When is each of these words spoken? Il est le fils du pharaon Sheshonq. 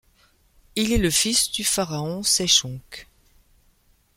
Il 0.75 0.93
est 0.93 0.97
le 0.97 1.11
fils 1.11 1.51
du 1.51 1.63
pharaon 1.63 2.23
Sheshonq. 2.23 3.07